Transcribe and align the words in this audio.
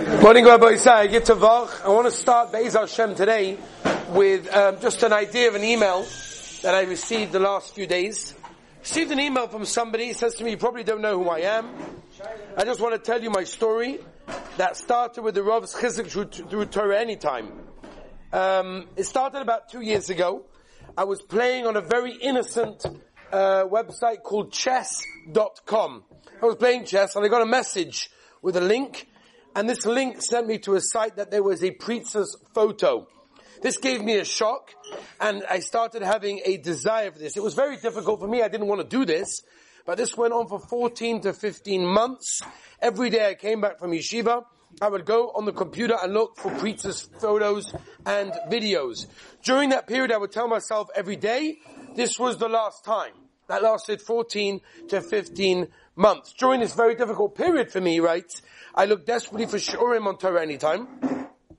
Morning, 0.00 0.46
Rabbi 0.46 0.76
Isai. 0.76 1.84
I 1.84 1.88
want 1.90 2.06
to 2.06 2.10
start 2.10 2.52
Be'ez 2.52 2.72
Hashem 2.72 3.14
today 3.14 3.58
with 4.12 4.50
um, 4.50 4.80
just 4.80 5.02
an 5.02 5.12
idea 5.12 5.48
of 5.48 5.54
an 5.54 5.62
email 5.62 6.06
that 6.62 6.74
I 6.74 6.84
received 6.84 7.32
the 7.32 7.38
last 7.38 7.74
few 7.74 7.86
days. 7.86 8.34
Received 8.80 9.10
an 9.10 9.20
email 9.20 9.46
from 9.48 9.66
somebody. 9.66 10.06
He 10.06 10.12
says 10.14 10.36
to 10.36 10.44
me, 10.44 10.52
"You 10.52 10.56
probably 10.56 10.84
don't 10.84 11.02
know 11.02 11.22
who 11.22 11.28
I 11.28 11.40
am. 11.40 11.68
I 12.56 12.64
just 12.64 12.80
want 12.80 12.94
to 12.94 12.98
tell 12.98 13.22
you 13.22 13.28
my 13.28 13.44
story 13.44 13.98
that 14.56 14.78
started 14.78 15.20
with 15.20 15.34
the 15.34 15.42
Rav's 15.42 15.74
Chizuk 15.74 16.08
through, 16.10 16.48
through 16.48 16.64
Torah 16.64 16.98
anytime. 16.98 17.52
Um, 18.32 18.86
it 18.96 19.04
started 19.04 19.42
about 19.42 19.68
two 19.68 19.82
years 19.82 20.08
ago. 20.08 20.46
I 20.96 21.04
was 21.04 21.20
playing 21.20 21.66
on 21.66 21.76
a 21.76 21.82
very 21.82 22.12
innocent 22.14 22.86
uh, 23.30 23.64
website 23.64 24.22
called 24.22 24.50
chess.com. 24.50 26.04
I 26.42 26.46
was 26.46 26.56
playing 26.56 26.86
chess 26.86 27.16
and 27.16 27.24
I 27.24 27.28
got 27.28 27.42
a 27.42 27.46
message 27.46 28.08
with 28.40 28.56
a 28.56 28.62
link 28.62 29.06
and 29.54 29.68
this 29.68 29.84
link 29.86 30.22
sent 30.22 30.46
me 30.46 30.58
to 30.58 30.74
a 30.74 30.80
site 30.80 31.16
that 31.16 31.30
there 31.30 31.42
was 31.42 31.62
a 31.62 31.70
preacher's 31.70 32.36
photo. 32.54 33.06
This 33.62 33.76
gave 33.76 34.02
me 34.02 34.16
a 34.16 34.24
shock, 34.24 34.70
and 35.20 35.44
I 35.48 35.60
started 35.60 36.02
having 36.02 36.40
a 36.44 36.56
desire 36.56 37.12
for 37.12 37.18
this. 37.18 37.36
It 37.36 37.42
was 37.42 37.54
very 37.54 37.76
difficult 37.76 38.20
for 38.20 38.28
me. 38.28 38.42
I 38.42 38.48
didn't 38.48 38.68
want 38.68 38.80
to 38.80 38.86
do 38.86 39.04
this, 39.04 39.42
but 39.84 39.98
this 39.98 40.16
went 40.16 40.32
on 40.32 40.48
for 40.48 40.58
14 40.58 41.20
to 41.22 41.32
15 41.32 41.86
months. 41.86 42.40
Every 42.80 43.10
day 43.10 43.28
I 43.28 43.34
came 43.34 43.60
back 43.60 43.78
from 43.78 43.90
yeshiva, 43.90 44.44
I 44.80 44.88
would 44.88 45.04
go 45.04 45.30
on 45.34 45.44
the 45.44 45.52
computer 45.52 45.96
and 46.00 46.14
look 46.14 46.36
for 46.36 46.50
preachers' 46.56 47.08
photos 47.20 47.72
and 48.06 48.32
videos. 48.50 49.06
During 49.42 49.70
that 49.70 49.86
period, 49.86 50.12
I 50.12 50.16
would 50.16 50.32
tell 50.32 50.48
myself 50.48 50.88
every 50.94 51.16
day, 51.16 51.58
this 51.94 52.18
was 52.18 52.38
the 52.38 52.48
last 52.48 52.84
time. 52.84 53.12
That 53.48 53.62
lasted 53.62 54.00
14 54.00 54.60
to 54.88 55.00
15 55.00 55.68
months. 56.00 56.32
During 56.32 56.60
this 56.60 56.74
very 56.74 56.94
difficult 56.94 57.36
period 57.36 57.70
for 57.70 57.80
me, 57.80 58.00
right, 58.00 58.30
I 58.74 58.86
looked 58.86 59.06
desperately 59.06 59.46
for 59.46 59.58
Shiurim 59.58 60.06
on 60.06 60.16
Torah 60.16 60.42
anytime, 60.42 60.88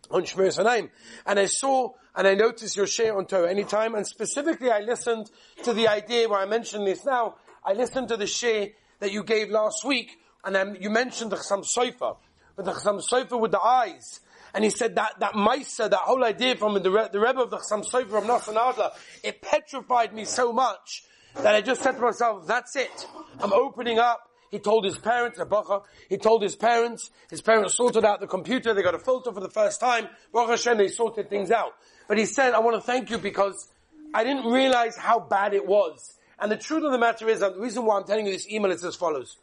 on 0.10 0.24
Shmiras 0.24 0.58
Hanaim, 0.58 0.90
and 1.26 1.40
I 1.40 1.46
saw 1.46 1.92
and 2.16 2.28
I 2.28 2.34
noticed 2.34 2.76
your 2.76 2.88
share 2.88 3.18
on 3.18 3.26
Torah 3.26 3.50
anytime, 3.50 3.96
and 3.96 4.06
specifically 4.06 4.70
I 4.70 4.80
listened 4.80 5.32
to 5.64 5.74
the 5.74 5.88
idea 5.88 6.28
where 6.28 6.40
I 6.40 6.46
mentioned 6.46 6.86
this 6.86 7.06
now, 7.06 7.36
I 7.64 7.74
listened 7.74 8.10
to 8.10 8.18
the 8.18 8.28
share 8.28 8.70
that 9.00 9.14
you 9.14 9.24
gave 9.24 9.50
last 9.50 9.86
week, 9.86 10.20
and 10.44 10.54
then 10.54 10.78
you 10.82 10.90
mentioned 10.90 11.32
the 11.32 11.38
Chassam 11.38 11.64
Sofer, 11.64 12.18
but 12.56 12.66
the 12.66 12.74
Chassam 12.74 13.02
Sofer 13.02 13.40
with 13.40 13.52
the 13.52 13.62
eyes, 13.62 14.20
and 14.54 14.64
he 14.64 14.70
said 14.70 14.96
that, 14.96 15.20
that 15.20 15.36
Maisa, 15.36 15.90
that 15.90 16.00
whole 16.00 16.24
idea 16.24 16.58
from 16.58 16.74
the, 16.74 16.80
the 16.80 17.20
Rebbe 17.20 17.40
of 17.40 17.52
the 17.52 17.58
Chassam 17.58 17.88
Sofer 17.90 18.18
of 18.18 18.24
Nassan 18.26 18.58
Adler, 18.58 18.92
it 19.24 19.42
petrified 19.42 20.14
me 20.14 20.26
so 20.26 20.52
much 20.52 21.04
that 21.36 21.56
I 21.56 21.62
just 21.62 21.82
said 21.82 21.94
to 21.94 22.02
myself, 22.02 22.46
that's 22.46 22.76
it. 22.76 23.08
I'm 23.40 23.54
opening 23.54 24.00
up 24.00 24.31
he 24.52 24.60
told 24.60 24.84
his 24.84 24.98
parents, 24.98 25.40
Abacha, 25.40 25.84
he 26.10 26.18
told 26.18 26.44
his 26.44 26.56
parents, 26.56 27.10
his 27.30 27.42
parents 27.42 27.76
sorted 27.76 28.04
out 28.04 28.20
the 28.20 28.28
computer, 28.28 28.74
they 28.74 28.84
got 28.84 28.94
a 28.94 29.00
filter 29.00 29.32
for 29.32 29.40
the 29.40 29.50
first 29.50 29.80
time, 29.80 30.08
Baruch 30.34 30.52
Hashem, 30.52 30.78
they 30.78 30.90
sorted 30.90 31.30
things 31.30 31.52
out. 31.52 31.72
But 32.08 32.18
he 32.18 32.26
said, 32.26 32.54
I 32.54 32.60
want 32.60 32.76
to 32.76 32.82
thank 32.82 33.10
you 33.10 33.18
because 33.18 33.70
I 34.14 34.26
didn't 34.26 34.52
realize 34.52 34.98
how 34.98 35.22
bad 35.22 35.54
it 35.54 35.66
was. 35.66 36.18
And 36.38 36.52
the 36.52 36.58
truth 36.58 36.84
of 36.84 36.92
the 36.92 36.98
matter 36.98 37.30
is, 37.30 37.42
and 37.42 37.56
the 37.56 37.60
reason 37.62 37.86
why 37.86 37.98
I'm 37.98 38.04
telling 38.04 38.26
you 38.26 38.32
this 38.34 38.50
email 38.50 38.72
is 38.72 38.84
as 38.84 38.96
follows. 38.96 39.38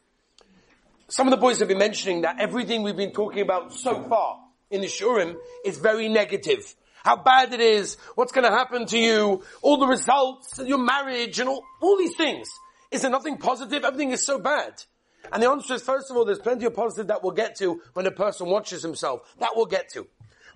Some 1.07 1.25
of 1.25 1.31
the 1.31 1.37
boys 1.37 1.57
have 1.57 1.67
been 1.67 1.79
mentioning 1.79 2.21
that 2.21 2.39
everything 2.39 2.83
we've 2.83 2.95
been 2.95 3.13
talking 3.13 3.41
about 3.41 3.73
so 3.73 4.03
far 4.03 4.37
in 4.69 4.81
the 4.81 4.87
Shiurim 4.87 5.37
is 5.65 5.79
very 5.79 6.07
negative. 6.07 6.75
How 7.03 7.15
bad 7.15 7.53
it 7.53 7.61
is, 7.61 7.97
what's 8.13 8.31
going 8.31 8.45
to 8.45 8.55
happen 8.55 8.85
to 8.87 8.97
you, 8.97 9.43
all 9.63 9.77
the 9.77 9.87
results, 9.87 10.59
your 10.63 10.77
marriage, 10.77 11.39
and 11.39 11.49
all, 11.49 11.63
all 11.81 11.97
these 11.97 12.15
things. 12.15 12.47
Is 12.91 13.01
there 13.01 13.11
nothing 13.11 13.37
positive? 13.37 13.83
Everything 13.83 14.11
is 14.11 14.25
so 14.25 14.37
bad. 14.37 14.73
And 15.31 15.43
the 15.43 15.49
answer 15.49 15.73
is, 15.73 15.81
first 15.81 16.09
of 16.09 16.17
all, 16.17 16.25
there's 16.25 16.39
plenty 16.39 16.65
of 16.65 16.73
positive 16.73 17.07
that 17.07 17.23
we'll 17.23 17.33
get 17.33 17.55
to 17.57 17.81
when 17.93 18.05
a 18.05 18.11
person 18.11 18.47
watches 18.47 18.81
himself. 18.81 19.21
That 19.39 19.51
we'll 19.55 19.65
get 19.65 19.89
to. 19.93 20.07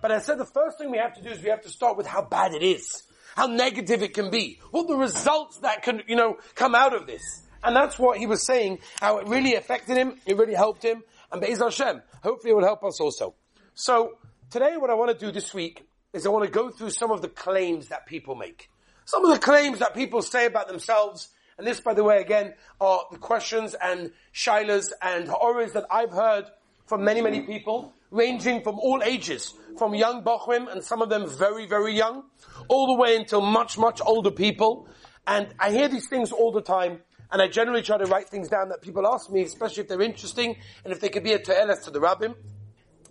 But 0.02 0.12
I 0.12 0.18
said 0.18 0.38
the 0.38 0.44
first 0.44 0.78
thing 0.78 0.90
we 0.90 0.98
have 0.98 1.14
to 1.14 1.22
do 1.22 1.30
is 1.30 1.42
we 1.42 1.48
have 1.48 1.62
to 1.62 1.70
start 1.70 1.96
with 1.96 2.06
how 2.06 2.22
bad 2.22 2.52
it 2.52 2.62
is. 2.62 3.04
How 3.36 3.46
negative 3.46 4.02
it 4.02 4.14
can 4.14 4.30
be. 4.30 4.60
What 4.70 4.86
the 4.86 4.96
results 4.96 5.58
that 5.58 5.82
can, 5.82 6.02
you 6.06 6.16
know, 6.16 6.38
come 6.54 6.74
out 6.74 6.94
of 6.94 7.06
this. 7.06 7.22
And 7.64 7.74
that's 7.74 7.98
what 7.98 8.18
he 8.18 8.26
was 8.26 8.44
saying, 8.44 8.80
how 9.00 9.18
it 9.18 9.26
really 9.26 9.54
affected 9.54 9.96
him, 9.96 10.20
it 10.26 10.36
really 10.36 10.54
helped 10.54 10.84
him, 10.84 11.02
and 11.32 11.40
Be'ez 11.40 11.58
Hashem, 11.58 12.02
hopefully 12.22 12.50
it 12.50 12.54
will 12.54 12.64
help 12.64 12.84
us 12.84 13.00
also. 13.00 13.34
So, 13.72 14.18
today 14.50 14.76
what 14.76 14.90
I 14.90 14.94
want 14.94 15.18
to 15.18 15.26
do 15.26 15.32
this 15.32 15.54
week 15.54 15.86
is 16.12 16.26
I 16.26 16.28
want 16.28 16.44
to 16.44 16.50
go 16.50 16.70
through 16.70 16.90
some 16.90 17.10
of 17.10 17.22
the 17.22 17.28
claims 17.28 17.88
that 17.88 18.06
people 18.06 18.34
make. 18.34 18.68
Some 19.06 19.24
of 19.24 19.32
the 19.32 19.40
claims 19.40 19.78
that 19.78 19.94
people 19.94 20.20
say 20.20 20.46
about 20.46 20.68
themselves 20.68 21.30
and 21.58 21.66
this, 21.66 21.80
by 21.80 21.94
the 21.94 22.04
way, 22.04 22.20
again, 22.20 22.54
are 22.80 23.04
the 23.10 23.18
questions 23.18 23.74
and 23.80 24.10
shilas 24.32 24.90
and 25.00 25.28
ha'oras 25.28 25.72
that 25.72 25.86
I've 25.90 26.10
heard 26.10 26.46
from 26.86 27.04
many, 27.04 27.20
many 27.20 27.40
people, 27.40 27.92
ranging 28.10 28.62
from 28.62 28.78
all 28.78 29.02
ages, 29.02 29.54
from 29.78 29.94
young 29.94 30.22
bochrim, 30.22 30.70
and 30.70 30.82
some 30.82 31.00
of 31.00 31.08
them 31.08 31.28
very, 31.28 31.66
very 31.66 31.96
young, 31.96 32.24
all 32.68 32.94
the 32.94 33.00
way 33.00 33.16
until 33.16 33.40
much, 33.40 33.78
much 33.78 34.00
older 34.04 34.30
people. 34.30 34.88
And 35.26 35.54
I 35.58 35.70
hear 35.70 35.88
these 35.88 36.08
things 36.08 36.32
all 36.32 36.52
the 36.52 36.60
time, 36.60 37.00
and 37.32 37.40
I 37.40 37.48
generally 37.48 37.82
try 37.82 37.98
to 37.98 38.04
write 38.06 38.28
things 38.28 38.48
down 38.48 38.68
that 38.68 38.82
people 38.82 39.06
ask 39.06 39.30
me, 39.30 39.42
especially 39.42 39.82
if 39.82 39.88
they're 39.88 40.02
interesting, 40.02 40.56
and 40.84 40.92
if 40.92 41.00
they 41.00 41.08
could 41.08 41.24
be 41.24 41.32
a 41.32 41.38
ta'eles 41.38 41.84
to 41.84 41.90
the 41.90 42.00
rabbim. 42.00 42.34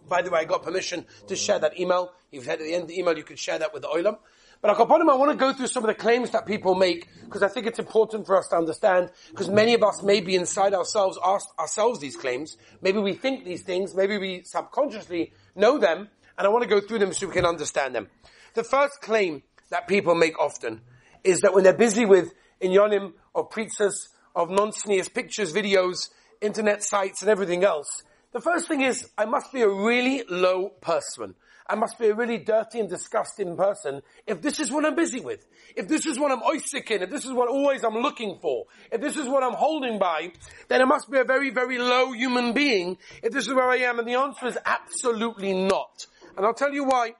By 0.08 0.22
the 0.22 0.30
way, 0.30 0.42
I 0.42 0.46
got 0.46 0.64
permission 0.64 1.06
to 1.28 1.36
share 1.36 1.60
that 1.60 1.80
email. 1.80 2.12
If 2.32 2.38
you've 2.38 2.46
had 2.46 2.60
at 2.60 2.66
the 2.66 2.74
end 2.74 2.84
of 2.84 2.88
the 2.90 3.00
email, 3.00 3.18
you 3.18 3.24
could 3.24 3.40
share 3.40 3.58
that 3.58 3.74
with 3.74 3.82
the 3.82 3.88
oilam. 3.88 4.18
But 4.64 4.78
Akaponim, 4.78 5.12
I 5.12 5.16
want 5.16 5.30
to 5.30 5.38
go 5.38 5.52
through 5.52 5.68
some 5.68 5.84
of 5.84 5.90
the 5.90 5.94
claims 5.94 6.32
that 6.32 6.46
people 6.46 6.74
make 6.74 7.10
because 7.26 7.44
I 7.44 7.50
think 7.50 7.68
it's 7.68 7.80
important 7.80 8.26
for 8.26 8.38
us 8.38 8.48
to 8.48 8.56
understand 8.56 9.12
because 9.30 9.50
many 9.50 9.74
of 9.74 9.84
us 9.84 10.02
maybe 10.02 10.36
inside 10.36 10.74
ourselves 10.74 11.20
ask 11.22 11.46
ourselves 11.60 12.00
these 12.00 12.16
claims. 12.16 12.56
Maybe 12.82 13.00
we 13.00 13.12
think 13.12 13.44
these 13.44 13.64
things. 13.64 13.94
Maybe 13.94 14.18
we 14.18 14.44
subconsciously 14.46 15.34
know 15.54 15.78
them. 15.78 16.08
And 16.38 16.48
I 16.48 16.50
want 16.50 16.64
to 16.64 16.70
go 16.70 16.80
through 16.80 17.00
them 17.00 17.12
so 17.12 17.28
we 17.28 17.34
can 17.34 17.46
understand 17.46 17.94
them. 17.94 18.08
The 18.54 18.64
first 18.64 19.02
claim 19.02 19.44
that 19.70 19.86
people 19.90 20.16
make 20.16 20.40
often 20.40 20.80
is 21.26 21.42
that 21.42 21.54
when 21.54 21.66
they're 21.66 21.74
busy 21.74 22.06
with 22.06 22.34
inyonim 22.62 23.12
or 23.34 23.44
preachers 23.44 24.08
of 24.34 24.50
non-sneers, 24.50 25.10
pictures, 25.10 25.52
videos, 25.52 26.10
internet 26.40 26.84
sites 26.84 27.22
and 27.22 27.30
everything 27.30 27.66
else, 27.66 28.02
the 28.32 28.40
first 28.40 28.70
thing 28.70 28.80
is 28.80 29.10
I 29.18 29.26
must 29.26 29.52
be 29.52 29.62
a 29.62 29.70
really 29.70 30.24
low 30.30 30.70
person. 30.70 31.36
I 31.68 31.76
must 31.76 31.98
be 31.98 32.08
a 32.08 32.14
really 32.14 32.40
dirty 32.40 32.80
and 32.80 32.90
disgusting 32.90 33.56
person 33.56 34.02
if 34.28 34.42
this 34.42 34.60
is 34.60 34.72
what 34.72 34.86
I'm 34.86 34.96
busy 34.96 35.22
with. 35.22 35.48
If 35.76 35.88
this 35.88 36.06
is 36.06 36.20
what 36.20 36.32
I'm 36.32 36.42
oisik 36.42 36.92
in, 36.92 37.02
if 37.04 37.10
this 37.10 37.26
is 37.26 37.32
what 37.32 37.50
always 37.50 37.84
I'm 37.84 37.98
looking 37.98 38.38
for, 38.42 38.66
if 38.92 39.00
this 39.00 39.16
is 39.18 39.28
what 39.28 39.44
I'm 39.44 39.54
holding 39.54 39.98
by, 39.98 40.34
then 40.68 40.82
I 40.82 40.86
must 40.86 41.10
be 41.10 41.20
a 41.20 41.24
very, 41.24 41.50
very 41.52 41.78
low 41.78 42.12
human 42.12 42.54
being 42.54 42.98
if 43.22 43.32
this 43.32 43.48
is 43.48 43.54
where 43.54 43.70
I 43.70 43.78
am. 43.78 44.00
And 44.00 44.08
the 44.08 44.16
answer 44.16 44.48
is 44.48 44.58
absolutely 44.66 45.54
not. 45.54 46.06
And 46.36 46.46
I'll 46.46 46.54
tell 46.54 46.74
you 46.74 46.84
why. 46.84 47.14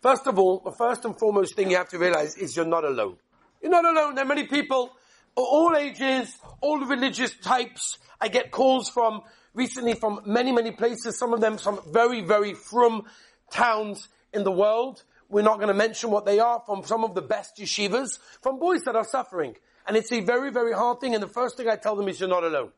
First 0.00 0.26
of 0.26 0.38
all, 0.38 0.60
the 0.64 0.72
first 0.72 1.04
and 1.04 1.18
foremost 1.18 1.54
thing 1.54 1.70
you 1.70 1.76
have 1.76 1.88
to 1.90 1.98
realize 1.98 2.36
is 2.36 2.56
you're 2.56 2.64
not 2.64 2.84
alone. 2.84 3.16
You're 3.62 3.72
not 3.72 3.84
alone. 3.84 4.14
There 4.14 4.24
are 4.24 4.28
many 4.28 4.46
people, 4.46 4.90
all 5.34 5.76
ages, 5.76 6.34
all 6.60 6.78
religious 6.78 7.36
types. 7.36 7.98
I 8.20 8.28
get 8.28 8.50
calls 8.50 8.88
from 8.88 9.22
recently 9.58 9.94
from 9.94 10.20
many, 10.24 10.52
many 10.52 10.70
places, 10.70 11.18
some 11.18 11.34
of 11.34 11.40
them 11.40 11.58
some 11.58 11.80
very, 11.92 12.22
very 12.22 12.54
frum 12.54 13.02
towns 13.50 14.08
in 14.32 14.44
the 14.44 14.52
world. 14.52 15.02
We're 15.28 15.42
not 15.42 15.56
going 15.56 15.68
to 15.68 15.74
mention 15.74 16.10
what 16.10 16.24
they 16.24 16.38
are 16.38 16.62
from 16.64 16.84
some 16.84 17.04
of 17.04 17.14
the 17.14 17.20
best 17.20 17.58
yeshivas, 17.58 18.18
from 18.40 18.58
boys 18.58 18.84
that 18.84 18.96
are 18.96 19.04
suffering. 19.04 19.56
And 19.86 19.96
it's 19.96 20.12
a 20.12 20.20
very, 20.20 20.50
very 20.50 20.72
hard 20.72 21.00
thing. 21.00 21.14
And 21.14 21.22
the 21.22 21.28
first 21.28 21.56
thing 21.56 21.68
I 21.68 21.76
tell 21.76 21.96
them 21.96 22.08
is 22.08 22.20
you're 22.20 22.28
not 22.28 22.44
alone. 22.44 22.70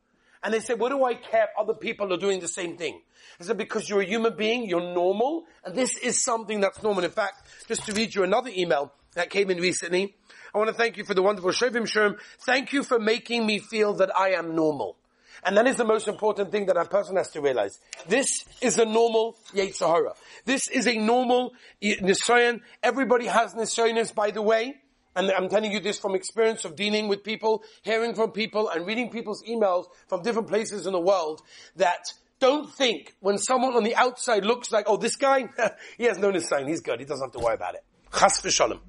And 0.43 0.55
they 0.55 0.61
say, 0.61 0.75
what 0.75 0.89
do 0.89 1.05
I 1.05 1.15
care 1.15 1.45
if 1.45 1.51
other 1.59 1.75
people 1.75 2.13
are 2.15 2.17
doing 2.17 2.41
the 2.41 2.49
same 2.49 2.77
thing? 2.77 3.03
I 3.39 3.45
said, 3.45 3.59
because 3.59 3.89
you're 3.89 4.01
a 4.01 4.07
human 4.07 4.37
being, 4.37 4.69
you're 4.69 4.81
normal, 4.81 5.45
and 5.65 5.75
this 5.75 5.97
is 5.97 6.25
something 6.25 6.61
that's 6.61 6.83
normal. 6.83 7.05
In 7.05 7.11
fact, 7.11 7.47
just 7.69 7.85
to 7.87 7.93
read 7.93 8.15
you 8.15 8.23
another 8.23 8.51
email 8.57 8.93
that 9.15 9.29
came 9.29 9.51
in 9.51 9.59
recently, 9.59 10.15
I 10.55 10.59
want 10.59 10.69
to 10.69 10.75
thank 10.75 10.97
you 10.97 11.05
for 11.05 11.15
the 11.15 11.23
wonderful 11.23 11.51
Shovovim 11.51 11.87
Sherm. 11.87 12.19
Thank 12.47 12.73
you 12.73 12.85
for 12.85 12.99
making 12.99 13.47
me 13.47 13.59
feel 13.59 13.95
that 13.95 14.17
I 14.17 14.31
am 14.31 14.55
normal. 14.57 14.97
And 15.45 15.57
that 15.57 15.67
is 15.67 15.77
the 15.77 15.85
most 15.85 16.09
important 16.09 16.51
thing 16.53 16.67
that 16.67 16.77
a 16.77 16.85
person 16.85 17.17
has 17.17 17.31
to 17.31 17.41
realize. 17.41 17.79
This 18.07 18.45
is 18.61 18.79
a 18.79 18.85
normal 18.85 19.37
Yetzer 19.55 19.87
Hara. 19.87 20.15
This 20.45 20.69
is 20.69 20.87
a 20.87 20.97
normal 20.97 21.53
Nisayan. 21.83 22.61
Everybody 22.83 23.27
has 23.27 23.55
Nisayanis, 23.55 24.15
by 24.15 24.31
the 24.31 24.43
way. 24.43 24.75
And 25.17 25.31
I'm 25.33 25.49
telling 25.49 25.73
you 25.73 25.81
this 25.81 25.99
from 25.99 26.15
experience 26.15 26.65
of 26.65 26.77
dealing 26.77 27.09
with 27.09 27.25
people, 27.25 27.65
hearing 27.83 28.15
from 28.15 28.31
people, 28.31 28.69
and 28.69 28.87
reading 28.87 29.11
people's 29.11 29.43
emails 29.43 29.87
from 30.09 30.23
different 30.23 30.49
places 30.49 30.87
in 30.87 30.93
the 30.93 31.01
world 31.01 31.43
that 31.77 32.05
don't 32.39 32.73
think 32.73 33.15
when 33.21 33.37
someone 33.37 33.75
on 33.75 33.85
the 33.85 33.97
outside 33.97 34.45
looks 34.45 34.71
like, 34.71 34.85
oh, 34.89 34.97
this 34.97 35.17
guy, 35.17 35.49
he 35.99 36.05
has 36.05 36.19
no 36.19 36.31
Nisayan, 36.31 36.69
he's 36.69 36.81
good, 36.81 37.01
he 37.01 37.07
doesn't 37.07 37.27
have 37.27 37.33
to 37.33 37.39
worry 37.39 37.55
about 37.55 37.75
it. 37.75 37.85
Chas 38.13 38.41
v'shalom. 38.41 38.81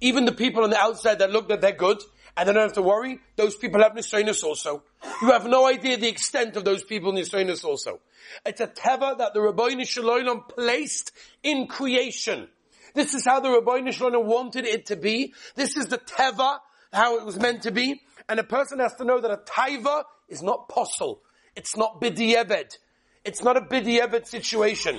Even 0.00 0.24
the 0.24 0.32
people 0.32 0.64
on 0.64 0.70
the 0.70 0.78
outside 0.78 1.18
that 1.20 1.30
look 1.30 1.48
that 1.48 1.60
they're 1.60 1.72
good, 1.72 2.00
and 2.36 2.48
they 2.48 2.52
don't 2.52 2.62
have 2.62 2.72
to 2.74 2.82
worry, 2.82 3.20
those 3.36 3.56
people 3.56 3.82
have 3.82 3.92
Nisrainus 3.92 4.42
also. 4.42 4.82
You 5.20 5.32
have 5.32 5.46
no 5.46 5.66
idea 5.66 5.96
the 5.96 6.08
extent 6.08 6.56
of 6.56 6.64
those 6.64 6.82
people 6.82 7.12
Nisrainus 7.12 7.64
also. 7.64 8.00
It's 8.46 8.60
a 8.60 8.66
teva 8.66 9.18
that 9.18 9.34
the 9.34 9.42
Rabbi 9.42 9.82
Shalom 9.82 10.44
placed 10.48 11.12
in 11.42 11.66
creation. 11.66 12.48
This 12.94 13.14
is 13.14 13.24
how 13.24 13.40
the 13.40 13.50
Rabbi 13.50 13.90
Shalom 13.90 14.26
wanted 14.26 14.64
it 14.64 14.86
to 14.86 14.96
be. 14.96 15.34
This 15.56 15.76
is 15.76 15.86
the 15.86 15.98
teva, 15.98 16.58
how 16.92 17.18
it 17.18 17.26
was 17.26 17.38
meant 17.38 17.62
to 17.62 17.70
be. 17.70 18.00
And 18.28 18.40
a 18.40 18.44
person 18.44 18.78
has 18.78 18.94
to 18.96 19.04
know 19.04 19.20
that 19.20 19.30
a 19.30 19.38
taiva 19.38 20.04
is 20.28 20.42
not 20.42 20.68
posel. 20.68 21.18
It's 21.54 21.76
not 21.76 22.00
bidiyeved. 22.00 22.78
It's 23.24 23.42
not 23.42 23.56
a 23.56 23.60
bidiyevit 23.60 24.26
situation. 24.26 24.98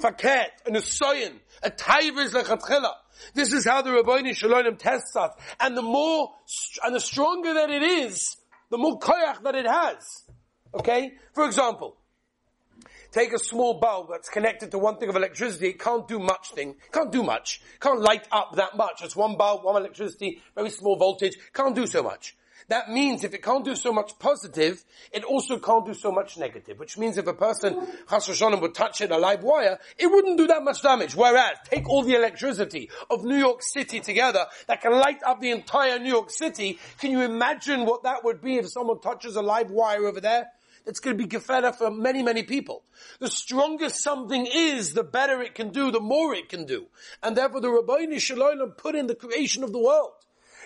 Faket, 0.00 0.48
an 0.66 0.74
usoyin, 0.74 1.32
a 1.62 1.70
taiva 1.70 2.24
is 2.24 2.34
a 2.34 2.42
lechatchila. 2.42 2.92
This 3.34 3.52
is 3.52 3.64
how 3.64 3.82
the 3.82 3.90
Rabbeinu 3.90 4.34
Shalom 4.34 4.76
tests 4.76 5.16
us. 5.16 5.32
And 5.60 5.76
the 5.76 5.82
more, 5.82 6.30
and 6.84 6.94
the 6.94 7.00
stronger 7.00 7.54
that 7.54 7.70
it 7.70 7.82
is, 7.82 8.36
the 8.70 8.78
more 8.78 8.98
koyach 8.98 9.42
that 9.42 9.54
it 9.54 9.66
has. 9.66 10.24
Okay? 10.74 11.12
For 11.34 11.44
example, 11.44 11.96
take 13.12 13.32
a 13.32 13.38
small 13.38 13.74
bulb 13.74 14.08
that's 14.10 14.28
connected 14.28 14.70
to 14.70 14.78
one 14.78 14.96
thing 14.96 15.08
of 15.08 15.16
electricity, 15.16 15.68
it 15.68 15.78
can't 15.78 16.08
do 16.08 16.18
much 16.18 16.52
thing, 16.52 16.76
can't 16.92 17.12
do 17.12 17.22
much, 17.22 17.60
can't 17.80 18.00
light 18.00 18.26
up 18.32 18.56
that 18.56 18.76
much. 18.76 19.02
It's 19.02 19.14
one 19.14 19.36
bulb, 19.36 19.64
one 19.64 19.76
electricity, 19.76 20.42
very 20.54 20.70
small 20.70 20.96
voltage, 20.96 21.36
can't 21.52 21.74
do 21.74 21.86
so 21.86 22.02
much. 22.02 22.36
That 22.72 22.90
means 22.90 23.22
if 23.22 23.34
it 23.34 23.42
can't 23.42 23.66
do 23.66 23.76
so 23.76 23.92
much 23.92 24.18
positive, 24.18 24.82
it 25.12 25.24
also 25.24 25.58
can't 25.58 25.84
do 25.84 25.92
so 25.92 26.10
much 26.10 26.38
negative. 26.38 26.78
Which 26.78 26.96
means 26.96 27.18
if 27.18 27.26
a 27.26 27.34
person, 27.34 27.86
Chas 28.08 28.40
would 28.40 28.74
touch 28.74 29.02
it, 29.02 29.10
a 29.10 29.18
live 29.18 29.42
wire, 29.42 29.78
it 29.98 30.06
wouldn't 30.06 30.38
do 30.38 30.46
that 30.46 30.64
much 30.64 30.80
damage. 30.80 31.14
Whereas, 31.14 31.58
take 31.64 31.86
all 31.86 32.02
the 32.02 32.14
electricity 32.14 32.88
of 33.10 33.24
New 33.24 33.36
York 33.36 33.62
City 33.62 34.00
together 34.00 34.46
that 34.68 34.80
can 34.80 34.92
light 34.92 35.22
up 35.22 35.42
the 35.42 35.50
entire 35.50 35.98
New 35.98 36.08
York 36.08 36.30
City. 36.30 36.78
Can 36.98 37.10
you 37.10 37.20
imagine 37.20 37.84
what 37.84 38.04
that 38.04 38.24
would 38.24 38.40
be 38.40 38.56
if 38.56 38.70
someone 38.70 39.00
touches 39.00 39.36
a 39.36 39.42
live 39.42 39.70
wire 39.70 40.06
over 40.06 40.22
there? 40.22 40.46
It's 40.86 40.98
going 40.98 41.18
to 41.18 41.22
be 41.22 41.28
gefera 41.28 41.76
for 41.76 41.90
many, 41.90 42.22
many 42.22 42.42
people. 42.42 42.84
The 43.18 43.28
stronger 43.28 43.90
something 43.90 44.48
is, 44.50 44.94
the 44.94 45.04
better 45.04 45.42
it 45.42 45.54
can 45.54 45.72
do, 45.72 45.90
the 45.90 46.00
more 46.00 46.32
it 46.34 46.48
can 46.48 46.64
do. 46.64 46.86
And 47.22 47.36
therefore 47.36 47.60
the 47.60 47.68
Rabbeinu 47.68 48.18
Shalom 48.18 48.70
put 48.78 48.94
in 48.94 49.08
the 49.08 49.14
creation 49.14 49.62
of 49.62 49.72
the 49.72 49.78
world. 49.78 50.12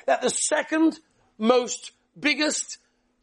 That 0.06 0.22
the 0.22 0.30
second 0.30 1.00
most 1.38 1.90
biggest 2.18 2.78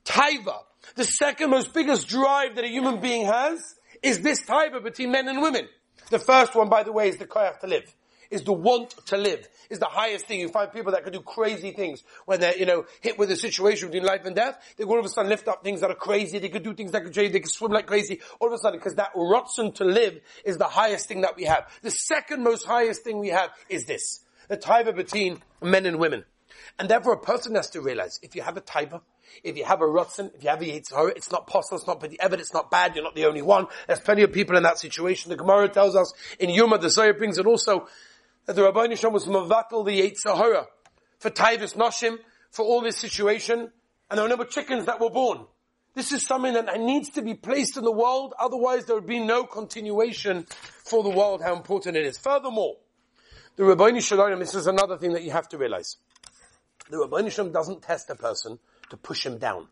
taiva, 0.05 0.59
the 0.95 1.03
second 1.03 1.49
most 1.49 1.73
biggest 1.73 2.07
drive 2.07 2.55
that 2.55 2.65
a 2.65 2.67
human 2.67 2.99
being 2.99 3.25
has 3.25 3.75
is 4.01 4.21
this 4.21 4.41
taiva 4.43 4.83
between 4.83 5.11
men 5.11 5.27
and 5.27 5.41
women. 5.41 5.67
The 6.09 6.19
first 6.19 6.55
one, 6.55 6.69
by 6.69 6.83
the 6.83 6.91
way, 6.91 7.07
is 7.09 7.17
the 7.17 7.25
koyach 7.25 7.59
to 7.61 7.67
live, 7.67 7.95
is 8.29 8.43
the 8.43 8.53
want 8.53 8.91
to 9.07 9.17
live, 9.17 9.47
is 9.69 9.79
the 9.79 9.85
highest 9.85 10.27
thing. 10.27 10.39
You 10.39 10.49
find 10.49 10.71
people 10.71 10.91
that 10.91 11.03
can 11.03 11.13
do 11.13 11.21
crazy 11.21 11.71
things 11.71 12.03
when 12.25 12.39
they're, 12.39 12.57
you 12.57 12.65
know, 12.65 12.85
hit 13.01 13.17
with 13.17 13.31
a 13.31 13.35
situation 13.37 13.87
between 13.87 14.05
life 14.05 14.25
and 14.25 14.35
death. 14.35 14.57
They 14.77 14.83
all 14.83 14.99
of 14.99 15.05
a 15.05 15.09
sudden 15.09 15.29
lift 15.29 15.47
up 15.47 15.63
things 15.63 15.81
that 15.81 15.89
are 15.89 15.95
crazy. 15.95 16.39
They 16.39 16.49
could 16.49 16.63
do 16.63 16.73
things 16.73 16.91
that 16.91 17.03
could 17.03 17.13
change. 17.13 17.31
They 17.31 17.39
can 17.39 17.49
swim 17.49 17.71
like 17.71 17.87
crazy. 17.87 18.19
All 18.39 18.49
of 18.49 18.53
a 18.53 18.57
sudden, 18.57 18.79
because 18.79 18.95
that 18.95 19.13
rotzen 19.15 19.73
to 19.75 19.85
live 19.85 20.19
is 20.43 20.57
the 20.57 20.65
highest 20.65 21.07
thing 21.07 21.21
that 21.21 21.35
we 21.35 21.45
have. 21.45 21.71
The 21.81 21.91
second 21.91 22.43
most 22.43 22.65
highest 22.65 23.03
thing 23.03 23.19
we 23.19 23.29
have 23.29 23.51
is 23.69 23.85
this. 23.85 24.19
The 24.49 24.57
taiva 24.57 24.93
between 24.93 25.41
men 25.61 25.85
and 25.85 25.99
women. 25.99 26.25
And 26.79 26.89
therefore 26.89 27.13
a 27.13 27.19
person 27.19 27.55
has 27.55 27.69
to 27.71 27.81
realize, 27.81 28.19
if 28.21 28.35
you 28.35 28.41
have 28.41 28.57
a 28.57 28.61
taiva, 28.61 29.01
if 29.43 29.57
you 29.57 29.65
have 29.65 29.81
a 29.81 29.85
rotzen, 29.85 30.33
if 30.35 30.43
you 30.43 30.49
have 30.49 30.61
a 30.61 30.65
Yetzer 30.65 30.95
Hara, 30.95 31.13
it's 31.15 31.31
not 31.31 31.47
possible, 31.47 31.77
it's 31.77 31.87
not 31.87 32.03
evidence, 32.19 32.47
it's 32.47 32.53
not 32.53 32.69
bad, 32.69 32.95
you're 32.95 33.03
not 33.03 33.15
the 33.15 33.25
only 33.25 33.41
one. 33.41 33.67
There's 33.87 33.99
plenty 33.99 34.23
of 34.23 34.31
people 34.31 34.57
in 34.57 34.63
that 34.63 34.79
situation. 34.79 35.29
The 35.29 35.37
Gemara 35.37 35.69
tells 35.69 35.95
us 35.95 36.13
in 36.39 36.49
Yoma, 36.49 36.79
the 36.79 36.89
Zohar 36.89 37.13
brings 37.13 37.37
it 37.37 37.45
also, 37.45 37.87
that 38.45 38.55
the 38.55 38.63
Rabbi 38.63 38.87
Nisham 38.87 39.11
was 39.11 39.25
mavatal 39.25 39.85
the 39.85 40.01
Yetzer 40.01 40.35
Hara 40.35 40.67
for 41.19 41.29
taivas 41.29 41.75
noshim, 41.75 42.17
for 42.51 42.65
all 42.65 42.81
this 42.81 42.97
situation, 42.97 43.71
and 44.09 44.17
there 44.17 44.27
were 44.27 44.35
no 44.35 44.43
chickens 44.43 44.85
that 44.85 44.99
were 44.99 45.09
born. 45.09 45.45
This 45.95 46.11
is 46.11 46.25
something 46.25 46.53
that 46.53 46.79
needs 46.79 47.09
to 47.11 47.21
be 47.21 47.33
placed 47.33 47.77
in 47.77 47.83
the 47.83 47.91
world, 47.91 48.33
otherwise 48.39 48.85
there 48.85 48.95
would 48.95 49.07
be 49.07 49.19
no 49.19 49.43
continuation 49.43 50.45
for 50.83 51.03
the 51.03 51.09
world, 51.09 51.41
how 51.41 51.55
important 51.55 51.95
it 51.95 52.05
is. 52.05 52.17
Furthermore, 52.17 52.75
the 53.55 53.63
Rabbi 53.63 53.99
Shalom, 53.99 54.39
this 54.39 54.55
is 54.55 54.67
another 54.67 54.97
thing 54.97 55.13
that 55.13 55.23
you 55.23 55.31
have 55.31 55.47
to 55.49 55.57
realize. 55.57 55.97
The 56.89 56.99
Rabbi 56.99 57.29
Shalom 57.29 57.51
doesn't 57.51 57.81
test 57.81 58.09
a 58.09 58.15
person 58.15 58.59
to 58.89 58.97
push 58.97 59.25
him 59.25 59.37
down. 59.37 59.67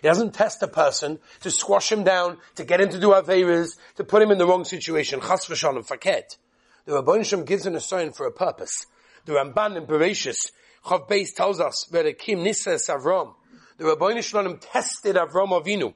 He 0.00 0.08
doesn't 0.08 0.34
test 0.34 0.62
a 0.62 0.68
person 0.68 1.18
to 1.40 1.50
squash 1.50 1.92
him 1.92 2.04
down, 2.04 2.38
to 2.56 2.64
get 2.64 2.80
him 2.80 2.88
to 2.88 2.98
do 2.98 3.08
Averas, 3.08 3.76
to 3.96 4.04
put 4.04 4.22
him 4.22 4.30
in 4.30 4.38
the 4.38 4.46
wrong 4.46 4.64
situation. 4.64 5.20
Chas 5.20 5.46
v'shalom, 5.46 5.86
faket. 5.86 6.36
The 6.86 7.00
Rabban 7.00 7.24
Shem 7.24 7.44
gives 7.44 7.66
him 7.66 7.74
a 7.74 7.80
sign 7.80 8.12
for 8.12 8.26
a 8.26 8.32
purpose. 8.32 8.86
The 9.24 9.32
Ramban 9.34 9.76
in 9.76 9.86
Bereshis, 9.86 10.50
Chav 10.84 11.08
Beis 11.08 11.34
tells 11.34 11.60
us, 11.60 11.88
Kim 12.18 12.40
Nises 12.40 12.88
Avram. 12.88 13.34
The 13.78 13.84
Rabban 13.84 14.22
Shalom 14.22 14.58
tested 14.58 15.16
Avram 15.16 15.50
Avinu. 15.50 15.94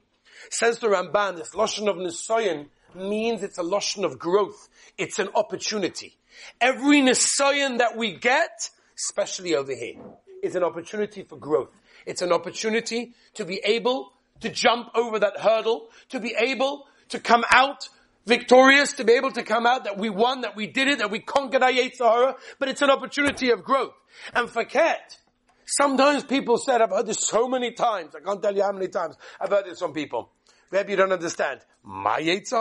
Says 0.49 0.79
the 0.79 0.87
Ramban, 0.87 1.37
this 1.37 1.49
Lashon 1.49 1.89
of 1.89 1.97
Nisayan 1.97 2.67
means 2.95 3.43
it's 3.43 3.57
a 3.57 3.63
Lashon 3.63 4.03
of 4.03 4.17
growth. 4.17 4.69
It's 4.97 5.19
an 5.19 5.29
opportunity. 5.35 6.17
Every 6.61 7.01
Nisayan 7.01 7.79
that 7.79 7.97
we 7.97 8.13
get, 8.13 8.69
especially 8.97 9.55
over 9.55 9.75
here, 9.75 9.95
is 10.43 10.55
an 10.55 10.63
opportunity 10.63 11.23
for 11.23 11.37
growth. 11.37 11.69
It's 12.05 12.21
an 12.21 12.31
opportunity 12.31 13.13
to 13.35 13.45
be 13.45 13.61
able 13.63 14.13
to 14.41 14.49
jump 14.49 14.89
over 14.95 15.19
that 15.19 15.39
hurdle, 15.39 15.89
to 16.09 16.19
be 16.19 16.35
able 16.37 16.85
to 17.09 17.19
come 17.19 17.43
out 17.51 17.89
victorious, 18.25 18.93
to 18.93 19.03
be 19.03 19.13
able 19.13 19.31
to 19.31 19.43
come 19.43 19.65
out 19.65 19.85
that 19.85 19.97
we 19.97 20.09
won, 20.09 20.41
that 20.41 20.55
we 20.55 20.67
did 20.67 20.87
it, 20.87 20.99
that 20.99 21.11
we 21.11 21.19
conquered 21.19 21.63
our 21.63 21.71
Sahara, 21.93 22.35
but 22.59 22.69
it's 22.69 22.81
an 22.81 22.89
opportunity 22.89 23.49
of 23.49 23.63
growth. 23.63 23.93
And 24.33 24.49
forget, 24.49 25.17
sometimes 25.65 26.23
people 26.23 26.57
said, 26.57 26.81
I've 26.81 26.91
heard 26.91 27.07
this 27.07 27.19
so 27.19 27.47
many 27.47 27.71
times, 27.71 28.15
I 28.15 28.19
can't 28.19 28.41
tell 28.41 28.55
you 28.55 28.63
how 28.63 28.71
many 28.71 28.87
times 28.87 29.15
I've 29.41 29.49
heard 29.49 29.65
this 29.65 29.79
from 29.79 29.93
people. 29.93 30.31
Maybe 30.71 30.91
you 30.91 30.97
don't 30.97 31.11
understand. 31.11 31.61
My 31.91 32.21
Yetzer 32.21 32.51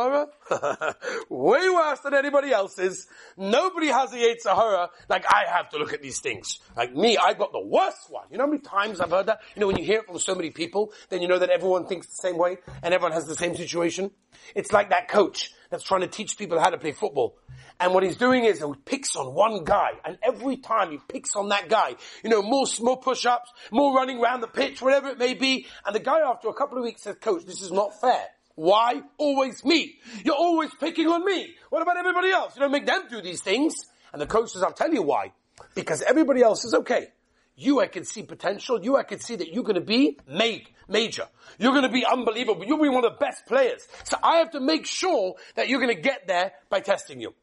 Hara? 0.51 0.97
Way 1.29 1.69
worse 1.69 2.01
than 2.01 2.15
anybody 2.15 2.51
else's. 2.51 3.07
Nobody 3.37 3.89
has 3.89 4.11
a 4.15 4.17
Yetzer 4.17 4.55
Hara 4.55 4.89
like 5.11 5.27
I 5.29 5.45
have 5.53 5.69
to 5.71 5.77
look 5.77 5.93
at 5.93 6.01
these 6.01 6.21
things. 6.21 6.61
Like 6.75 6.97
me, 6.97 7.19
I've 7.19 7.37
got 7.37 7.53
the 7.53 7.61
worst 7.61 8.07
one. 8.09 8.25
You 8.31 8.39
know 8.39 8.45
how 8.45 8.51
many 8.51 8.63
times 8.63 9.03
I've 9.03 9.11
heard 9.11 9.27
that? 9.27 9.41
You 9.55 9.61
know, 9.61 9.67
when 9.67 9.77
you 9.77 9.85
hear 9.85 9.99
it 9.99 10.07
from 10.07 10.19
so 10.19 10.35
many 10.35 10.49
people, 10.49 10.95
then 11.11 11.21
you 11.21 11.29
know 11.29 11.39
that 11.39 11.51
everyone 11.51 11.85
thinks 11.85 12.07
the 12.07 12.17
same 12.17 12.39
way 12.39 12.57
and 12.83 12.95
everyone 12.95 13.13
has 13.13 13.27
the 13.27 13.37
same 13.37 13.55
situation. 13.55 14.13
It's 14.55 14.73
like 14.73 14.89
that 14.89 15.09
coach 15.09 15.53
that's 15.69 15.85
trying 15.85 16.01
to 16.01 16.09
teach 16.09 16.39
people 16.39 16.59
how 16.59 16.71
to 16.71 16.79
play 16.79 16.93
football. 16.93 17.37
And 17.81 17.93
what 17.93 18.05
he's 18.05 18.17
doing 18.17 18.45
is 18.45 18.61
he 18.61 18.73
picks 18.87 19.15
on 19.15 19.35
one 19.35 19.63
guy, 19.63 19.91
and 20.07 20.17
every 20.23 20.57
time 20.57 20.91
he 20.91 20.99
picks 21.07 21.37
on 21.37 21.51
that 21.51 21.69
guy, 21.69 21.97
you 22.25 22.31
know, 22.31 22.41
more, 22.41 22.65
more 22.81 22.99
push-ups, 22.99 23.53
more 23.71 23.95
running 23.95 24.21
around 24.21 24.41
the 24.41 24.49
pitch, 24.49 24.81
whatever 24.81 25.09
it 25.09 25.19
may 25.19 25.35
be, 25.35 25.67
and 25.85 25.95
the 25.95 26.01
guy 26.01 26.21
after 26.21 26.49
a 26.49 26.55
couple 26.55 26.79
of 26.79 26.85
weeks 26.85 27.03
says, 27.03 27.17
coach, 27.21 27.45
this 27.45 27.61
is 27.61 27.71
not 27.71 28.01
fair. 28.01 28.25
Why? 28.59 29.03
Always 29.19 29.65
me. 29.65 30.01
You're 30.25 30.35
always 30.35 30.75
picking 30.75 31.07
on 31.07 31.25
me. 31.25 31.55
What 31.71 31.81
about 31.81 31.97
everybody 31.97 32.31
else? 32.31 32.57
You 32.57 32.63
don't 32.63 32.73
make 32.73 32.87
them 32.87 33.03
do 33.09 33.23
these 33.23 33.41
things. 33.41 33.77
And 34.13 34.21
the 34.21 34.27
coach 34.27 34.51
says, 34.51 34.65
I'll 34.65 34.73
tell 34.73 34.93
you 34.93 35.03
why. 35.03 35.31
Because 35.77 36.03
everybody 36.03 36.43
else 36.43 36.65
is 36.65 36.75
okay. 36.75 37.07
You, 37.55 37.81
I 37.81 37.87
can 37.87 38.05
see 38.05 38.25
potential. 38.25 38.83
You, 38.83 38.97
I 38.97 39.05
can 39.05 39.21
see 39.21 39.37
that 39.37 39.53
you're 39.53 39.63
going 39.63 39.77
to 39.77 39.81
be 39.81 40.19
made, 40.27 40.71
major. 40.89 41.29
You're 41.61 41.71
going 41.71 41.85
to 41.85 41.89
be 41.89 42.05
unbelievable. 42.05 42.65
You'll 42.65 42.83
be 42.83 42.89
one 42.89 43.05
of 43.05 43.13
the 43.13 43.19
best 43.25 43.47
players. 43.47 43.87
So 44.03 44.17
I 44.25 44.39
have 44.39 44.51
to 44.51 44.61
make 44.61 44.87
sure 44.87 45.37
that 45.55 45.69
you're 45.69 45.81
going 45.81 45.95
to 45.95 46.03
get 46.03 46.27
there 46.27 46.51
by 46.69 46.81
testing 46.81 47.21
you. 47.21 47.35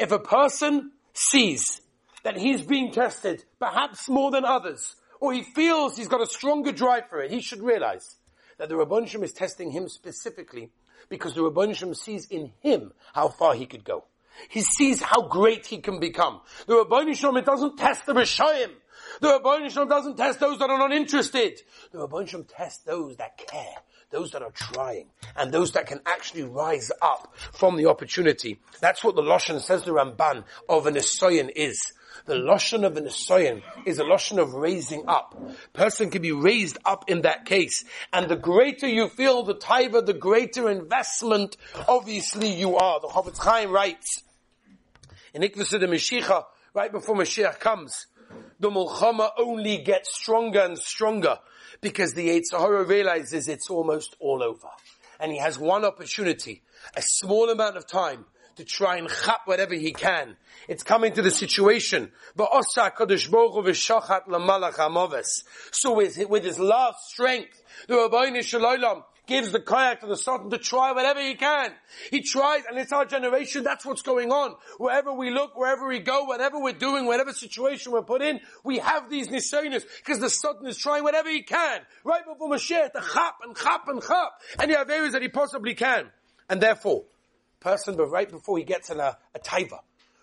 If 0.00 0.10
a 0.10 0.18
person 0.18 0.90
sees 1.14 1.80
that 2.24 2.36
he's 2.36 2.62
being 2.62 2.90
tested, 2.90 3.44
perhaps 3.60 4.08
more 4.08 4.32
than 4.32 4.44
others, 4.44 4.96
or 5.20 5.32
he 5.32 5.42
feels 5.42 5.96
he's 5.96 6.08
got 6.08 6.20
a 6.20 6.26
stronger 6.26 6.72
drive 6.72 7.08
for 7.08 7.22
it, 7.22 7.30
he 7.30 7.40
should 7.40 7.62
realize 7.62 8.16
that 8.58 8.68
the 8.68 8.74
Rabbanishim 8.74 9.22
is 9.22 9.32
testing 9.32 9.70
him 9.70 9.88
specifically 9.88 10.70
because 11.08 11.34
the 11.34 11.42
Rabbanishim 11.42 11.96
sees 11.96 12.26
in 12.26 12.52
him 12.60 12.92
how 13.12 13.28
far 13.28 13.54
he 13.54 13.66
could 13.66 13.84
go. 13.84 14.04
He 14.48 14.62
sees 14.62 15.02
how 15.02 15.22
great 15.22 15.66
he 15.66 15.78
can 15.78 16.00
become. 16.00 16.40
The 16.66 16.84
Rabbanishim, 16.84 17.38
it 17.38 17.44
doesn't 17.44 17.76
test 17.76 18.06
the 18.06 18.14
Rishayim. 18.14 18.70
The 19.20 19.28
Rabbanishim 19.28 19.88
doesn't 19.88 20.16
test 20.16 20.40
those 20.40 20.58
that 20.58 20.70
are 20.70 20.78
not 20.78 20.92
interested. 20.92 21.60
The 21.92 21.98
Rabbanishim 21.98 22.46
tests 22.48 22.82
those 22.84 23.16
that 23.16 23.36
care 23.36 23.76
those 24.12 24.30
that 24.32 24.42
are 24.42 24.52
trying, 24.52 25.06
and 25.36 25.50
those 25.50 25.72
that 25.72 25.86
can 25.86 26.00
actually 26.06 26.44
rise 26.44 26.92
up 27.00 27.34
from 27.52 27.76
the 27.76 27.86
opportunity. 27.86 28.60
That's 28.80 29.02
what 29.02 29.16
the 29.16 29.22
Lashon 29.22 29.60
says 29.60 29.82
the 29.82 29.90
Ramban 29.90 30.44
of 30.68 30.86
an 30.86 30.94
Esoyan 30.94 31.50
is. 31.56 31.92
The 32.26 32.34
Lashon 32.34 32.84
of 32.84 32.96
an 32.96 33.04
Esoyan 33.04 33.62
is 33.86 33.98
a 33.98 34.04
Lashon 34.04 34.38
of 34.38 34.54
raising 34.54 35.04
up. 35.08 35.40
Person 35.72 36.10
can 36.10 36.22
be 36.22 36.32
raised 36.32 36.78
up 36.84 37.10
in 37.10 37.22
that 37.22 37.44
case. 37.44 37.84
And 38.12 38.28
the 38.28 38.36
greater 38.36 38.86
you 38.86 39.08
feel 39.08 39.42
the 39.42 39.54
taiva, 39.54 40.04
the 40.04 40.14
greater 40.14 40.70
investment 40.70 41.56
obviously 41.88 42.52
you 42.52 42.76
are. 42.76 43.00
The 43.00 43.08
Chofetz 43.08 43.38
Chaim 43.38 43.70
writes, 43.70 44.22
in 45.34 45.42
Ikvasa 45.42 45.80
the 45.80 45.86
Mashiach, 45.86 46.44
right 46.74 46.92
before 46.92 47.16
Mashiach 47.16 47.58
comes, 47.58 48.06
the 48.60 48.70
Mulchama 48.70 49.30
only 49.38 49.78
gets 49.78 50.14
stronger 50.14 50.60
and 50.60 50.78
stronger 50.78 51.38
because 51.80 52.14
the 52.14 52.28
Yetzer 52.28 52.58
Hara 52.58 52.84
realizes 52.84 53.48
it's 53.48 53.70
almost 53.70 54.16
all 54.20 54.42
over. 54.42 54.68
And 55.18 55.32
he 55.32 55.38
has 55.38 55.58
one 55.58 55.84
opportunity, 55.84 56.62
a 56.96 57.02
small 57.02 57.50
amount 57.50 57.76
of 57.76 57.86
time, 57.86 58.24
to 58.56 58.64
try 58.64 58.96
and 58.96 59.08
chap 59.08 59.42
whatever 59.44 59.74
he 59.74 59.92
can. 59.92 60.36
It's 60.68 60.82
coming 60.82 61.12
to 61.14 61.22
the 61.22 61.30
situation. 61.30 62.10
So 65.72 65.94
with, 65.94 66.18
with 66.28 66.44
his 66.44 66.58
last 66.58 67.10
strength, 67.10 67.62
the 67.88 67.96
Rabbi 67.96 68.40
Shalom, 68.40 69.02
gives 69.26 69.52
the 69.52 69.60
koyach 69.60 70.00
to 70.00 70.06
the 70.06 70.16
Sultan 70.16 70.50
to 70.50 70.58
try 70.58 70.92
whatever 70.92 71.20
he 71.20 71.34
can. 71.34 71.72
He 72.10 72.22
tries, 72.22 72.64
and 72.68 72.78
it's 72.78 72.92
our 72.92 73.04
generation, 73.04 73.62
that's 73.62 73.86
what's 73.86 74.02
going 74.02 74.32
on. 74.32 74.56
Wherever 74.78 75.12
we 75.12 75.30
look, 75.30 75.56
wherever 75.56 75.86
we 75.86 76.00
go, 76.00 76.24
whatever 76.24 76.58
we're 76.60 76.72
doing, 76.72 77.06
whatever 77.06 77.32
situation 77.32 77.92
we're 77.92 78.02
put 78.02 78.22
in, 78.22 78.40
we 78.64 78.78
have 78.78 79.08
these 79.08 79.28
nisayonis, 79.28 79.84
because 79.98 80.18
the 80.18 80.30
Sultan 80.30 80.66
is 80.66 80.76
trying 80.76 81.04
whatever 81.04 81.30
he 81.30 81.42
can. 81.42 81.80
Right 82.04 82.24
before 82.26 82.50
Mashiach, 82.50 82.92
to 82.92 83.00
chap 83.00 83.36
and 83.44 83.56
chap 83.56 83.86
and 84.58 84.70
he 84.70 84.76
have 84.76 84.90
areas 84.90 85.12
that 85.12 85.22
he 85.22 85.28
possibly 85.28 85.74
can. 85.74 86.10
And 86.48 86.60
therefore, 86.60 87.04
person, 87.62 87.96
but 87.96 88.06
right 88.06 88.28
before 88.28 88.58
he 88.58 88.64
gets 88.64 88.90
in 88.90 89.00
a, 89.00 89.16
a 89.34 89.38
taiva, 89.38 89.80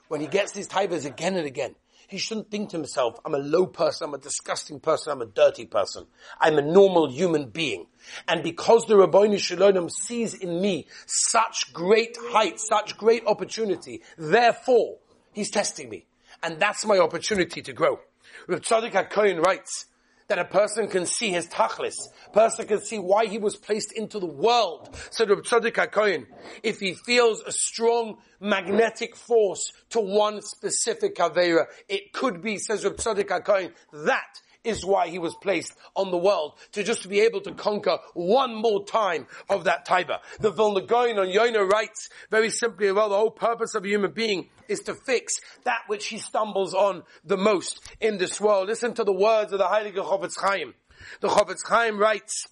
when 0.09 0.21
he 0.21 0.27
gets 0.27 0.51
these 0.51 0.67
taivas 0.67 1.05
again 1.05 1.35
and 1.35 1.45
again, 1.45 1.75
he 2.09 2.17
shouldn't 2.17 2.49
think 2.49 2.71
to 2.71 2.77
himself, 2.77 3.19
I'm 3.23 3.35
a 3.35 3.39
low 3.39 3.67
person, 3.67 4.07
I'm 4.07 4.15
a 4.15 4.17
disgusting 4.17 4.79
person, 4.79 5.11
I'm 5.11 5.21
a 5.21 5.27
dirty 5.27 5.67
person. 5.67 6.07
I'm 6.41 6.57
a 6.57 6.61
normal 6.63 7.11
human 7.11 7.49
being. 7.49 7.85
And 8.27 8.41
because 8.41 8.85
the 8.85 8.97
Rabbi 8.97 9.35
Shalom 9.37 9.89
sees 9.89 10.33
in 10.33 10.59
me 10.59 10.87
such 11.05 11.71
great 11.71 12.17
height, 12.19 12.59
such 12.59 12.97
great 12.97 13.27
opportunity, 13.27 14.01
therefore, 14.17 14.97
he's 15.33 15.51
testing 15.51 15.87
me. 15.87 16.07
And 16.41 16.59
that's 16.59 16.83
my 16.83 16.97
opportunity 16.97 17.61
to 17.61 17.73
grow. 17.73 17.99
Rav 18.47 18.61
Tzadok 18.61 18.91
HaKohen 18.91 19.45
writes, 19.45 19.85
that 20.29 20.39
a 20.39 20.45
person 20.45 20.87
can 20.87 21.05
see 21.05 21.31
his 21.31 21.47
tachlis. 21.47 21.95
Person 22.31 22.67
can 22.67 22.79
see 22.79 22.97
why 22.97 23.25
he 23.25 23.37
was 23.37 23.55
placed 23.55 23.91
into 23.91 24.19
the 24.19 24.25
world. 24.25 24.95
Said 25.11 25.29
Reb 25.29 25.39
Tzadok 25.39 25.73
HaKohen, 25.73 26.25
if 26.63 26.79
he 26.79 26.93
feels 26.93 27.41
a 27.41 27.51
strong 27.51 28.17
magnetic 28.39 29.15
force 29.15 29.71
to 29.89 29.99
one 29.99 30.41
specific 30.41 31.15
Avera, 31.17 31.65
it 31.89 32.13
could 32.13 32.41
be, 32.41 32.57
says 32.57 32.85
Reb 32.85 32.97
Tzadok 32.97 33.25
HaKohen, 33.25 33.73
that 34.05 34.39
is 34.63 34.85
why 34.85 35.07
he 35.07 35.19
was 35.19 35.35
placed 35.35 35.73
on 35.95 36.11
the 36.11 36.17
world, 36.17 36.53
to 36.73 36.83
just 36.83 37.07
be 37.07 37.21
able 37.21 37.41
to 37.41 37.53
conquer 37.53 37.97
one 38.13 38.53
more 38.53 38.85
time 38.85 39.25
of 39.49 39.63
that 39.63 39.87
Taiva. 39.87 40.19
The 40.39 40.51
Vilna 40.51 40.81
Gaon 40.81 41.17
on 41.17 41.29
Yonah 41.29 41.63
writes 41.63 42.09
very 42.29 42.49
simply, 42.49 42.91
well, 42.91 43.09
the 43.09 43.15
whole 43.17 43.31
purpose 43.31 43.75
of 43.75 43.85
a 43.85 43.87
human 43.87 44.11
being 44.11 44.49
is 44.67 44.81
to 44.81 44.95
fix 44.95 45.33
that 45.63 45.79
which 45.87 46.07
he 46.07 46.17
stumbles 46.17 46.73
on 46.73 47.03
the 47.23 47.37
most 47.37 47.79
in 48.01 48.17
this 48.17 48.39
world. 48.41 48.67
Listen 48.67 48.93
to 48.95 49.03
the 49.03 49.13
words 49.13 49.53
of 49.53 49.59
the 49.59 49.65
Heilige 49.65 49.95
Chofetz 49.95 50.37
Chaim. 50.39 50.73
The 51.21 51.29
Chofetz 51.29 51.65
Chaim 51.67 51.97
writes, 51.97 52.47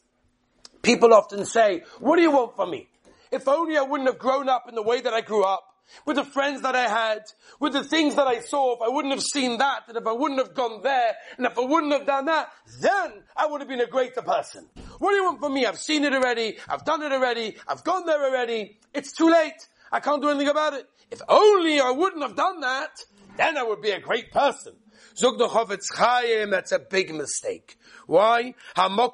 people 0.81 1.13
often 1.13 1.45
say, 1.45 1.83
what 1.99 2.15
do 2.15 2.21
you 2.21 2.31
want 2.31 2.55
from 2.55 2.71
me? 2.71 2.87
If 3.31 3.47
only 3.47 3.77
I 3.77 3.81
wouldn't 3.81 4.07
have 4.07 4.19
grown 4.19 4.47
up 4.47 4.69
in 4.69 4.75
the 4.75 4.81
way 4.81 5.01
that 5.01 5.13
I 5.13 5.21
grew 5.21 5.43
up 5.43 5.63
with 6.05 6.15
the 6.15 6.23
friends 6.23 6.61
that 6.61 6.75
I 6.75 6.87
had, 6.87 7.23
with 7.59 7.73
the 7.73 7.83
things 7.83 8.15
that 8.15 8.27
I 8.27 8.39
saw, 8.39 8.75
if 8.75 8.81
I 8.81 8.89
wouldn't 8.89 9.13
have 9.13 9.23
seen 9.23 9.57
that, 9.57 9.83
and 9.87 9.97
if 9.97 10.05
I 10.07 10.11
wouldn't 10.11 10.39
have 10.39 10.53
gone 10.53 10.81
there, 10.83 11.15
and 11.37 11.45
if 11.45 11.57
I 11.57 11.61
wouldn't 11.61 11.93
have 11.93 12.05
done 12.05 12.25
that, 12.25 12.51
then 12.81 13.23
I 13.35 13.47
would 13.47 13.61
have 13.61 13.67
been 13.67 13.81
a 13.81 13.87
greater 13.87 14.21
person. 14.21 14.67
What 14.99 15.11
do 15.11 15.15
you 15.15 15.23
want 15.23 15.39
from 15.39 15.53
me? 15.53 15.65
I've 15.65 15.77
seen 15.77 16.03
it 16.03 16.13
already, 16.13 16.57
I've 16.67 16.85
done 16.85 17.01
it 17.03 17.11
already, 17.11 17.57
I've 17.67 17.83
gone 17.83 18.05
there 18.05 18.23
already, 18.23 18.77
it's 18.93 19.11
too 19.11 19.29
late, 19.29 19.67
I 19.91 19.99
can't 19.99 20.21
do 20.21 20.29
anything 20.29 20.49
about 20.49 20.73
it. 20.73 20.87
If 21.09 21.21
only 21.29 21.79
I 21.79 21.91
wouldn't 21.91 22.21
have 22.21 22.35
done 22.35 22.61
that, 22.61 22.91
then 23.37 23.57
I 23.57 23.63
would 23.63 23.81
be 23.81 23.91
a 23.91 23.99
great 23.99 24.31
person. 24.31 24.73
Zog 25.15 25.37
the 25.37 25.47
Chofetz 25.47 25.95
Chaim, 25.95 26.51
that's 26.51 26.71
a 26.71 26.79
big 26.79 27.13
mistake. 27.13 27.77
Why? 28.05 28.53
The 28.75 29.11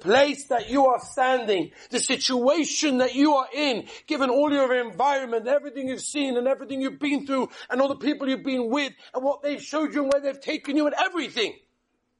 place 0.00 0.48
that 0.48 0.70
you 0.70 0.86
are 0.86 1.00
standing, 1.00 1.72
the 1.90 1.98
situation 1.98 2.98
that 2.98 3.14
you 3.14 3.34
are 3.34 3.48
in, 3.52 3.88
given 4.06 4.30
all 4.30 4.52
your 4.52 4.74
environment, 4.74 5.48
everything 5.48 5.88
you've 5.88 6.00
seen 6.00 6.36
and 6.36 6.46
everything 6.46 6.80
you've 6.80 7.00
been 7.00 7.26
through, 7.26 7.48
and 7.70 7.80
all 7.80 7.88
the 7.88 7.96
people 7.96 8.28
you've 8.28 8.44
been 8.44 8.70
with, 8.70 8.92
and 9.14 9.24
what 9.24 9.42
they've 9.42 9.62
showed 9.62 9.94
you 9.94 10.04
and 10.04 10.12
where 10.12 10.22
they've 10.22 10.40
taken 10.40 10.76
you 10.76 10.86
and 10.86 10.94
everything, 10.98 11.54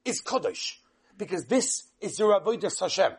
is 0.05 0.21
Kodesh. 0.21 0.75
Because 1.23 1.45
this 1.45 1.83
is 2.01 2.19
your 2.19 2.39
Avodah 2.39 2.79
Hashem. 2.79 3.13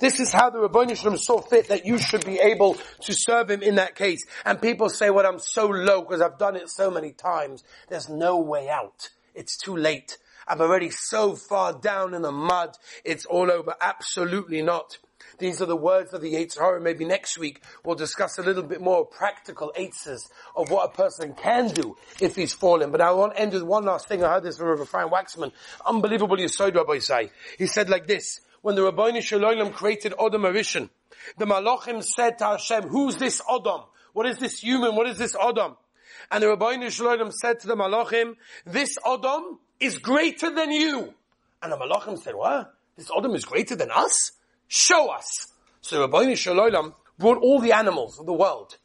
This 0.00 0.20
is 0.20 0.32
how 0.32 0.50
the 0.50 0.60
Rabbi 0.60 0.92
Shalom 0.94 1.16
saw 1.18 1.40
fit 1.40 1.68
that 1.68 1.86
you 1.86 1.98
should 1.98 2.24
be 2.24 2.38
able 2.38 2.76
to 3.02 3.12
serve 3.12 3.50
him 3.50 3.62
in 3.62 3.76
that 3.76 3.94
case. 3.94 4.24
And 4.44 4.60
people 4.60 4.88
say, 4.88 5.10
well, 5.10 5.26
I'm 5.26 5.38
so 5.38 5.66
low 5.66 6.02
because 6.02 6.20
I've 6.20 6.38
done 6.38 6.56
it 6.56 6.68
so 6.68 6.90
many 6.90 7.12
times. 7.12 7.64
There's 7.88 8.08
no 8.08 8.38
way 8.38 8.68
out. 8.68 9.10
It's 9.34 9.56
too 9.56 9.76
late. 9.76 10.18
I'm 10.46 10.60
already 10.60 10.90
so 10.90 11.36
far 11.36 11.72
down 11.72 12.14
in 12.14 12.22
the 12.22 12.32
mud. 12.32 12.76
It's 13.04 13.26
all 13.26 13.50
over. 13.50 13.74
Absolutely 13.80 14.62
not. 14.62 14.98
These 15.38 15.60
are 15.60 15.66
the 15.66 15.76
words 15.76 16.14
of 16.14 16.20
the 16.20 16.34
Yetzer 16.34 16.58
Hara. 16.58 16.80
Maybe 16.80 17.04
next 17.04 17.38
week 17.38 17.62
we'll 17.84 17.94
discuss 17.94 18.38
a 18.38 18.42
little 18.42 18.62
bit 18.62 18.80
more 18.80 19.04
practical 19.04 19.72
eitzes 19.78 20.28
of 20.56 20.70
what 20.70 20.90
a 20.90 20.92
person 20.94 21.34
can 21.34 21.68
do 21.68 21.96
if 22.20 22.36
he's 22.36 22.52
fallen. 22.52 22.90
But 22.90 23.00
I 23.00 23.12
want 23.12 23.34
to 23.34 23.40
end 23.40 23.52
with 23.52 23.62
one 23.62 23.84
last 23.84 24.08
thing. 24.08 24.24
I 24.24 24.34
heard 24.34 24.44
this 24.44 24.58
from 24.58 24.68
Rabbi 24.68 24.84
Chaim 24.90 25.08
Waxman. 25.08 25.52
Unbelievable 25.84 26.36
Yesod 26.36 26.74
Rabbi 26.74 26.98
say. 26.98 27.30
He 27.58 27.66
said 27.66 27.90
like 27.90 28.06
this, 28.06 28.40
when 28.62 28.74
the 28.74 28.82
Rabbi 28.82 29.20
Shalom 29.20 29.72
created 29.72 30.14
Adam 30.18 30.42
Arishan, 30.42 30.90
the 31.36 31.44
Malachim 31.44 32.02
said 32.02 32.38
to 32.38 32.44
Hashem, 32.46 32.88
who's 32.88 33.16
this 33.16 33.40
Adam? 33.48 33.82
What 34.12 34.26
is 34.26 34.38
this 34.38 34.60
human? 34.60 34.96
What 34.96 35.08
is 35.08 35.18
this 35.18 35.36
Adam? 35.40 35.76
And 36.30 36.42
the 36.42 36.48
Rabbi 36.48 36.88
Shalom 36.88 37.30
said 37.32 37.60
to 37.60 37.68
the 37.68 37.76
Malachim, 37.76 38.34
this 38.66 38.96
Adam 39.06 39.58
is 39.80 39.98
greater 39.98 40.52
than 40.52 40.70
you. 40.70 41.14
And 41.62 41.72
the 41.72 41.76
Malachim 41.76 42.18
said, 42.18 42.34
what? 42.34 42.74
This 42.96 43.10
Adam 43.16 43.34
is 43.34 43.44
greater 43.44 43.76
than 43.76 43.90
us? 43.90 44.32
Show 44.68 45.10
us. 45.10 45.48
So 45.80 46.00
Rabbi 46.06 46.34
Shalom 46.34 46.94
brought 47.18 47.38
all 47.38 47.60
the 47.60 47.72
animals 47.72 48.18
of 48.18 48.26
the 48.26 48.32
world. 48.32 48.76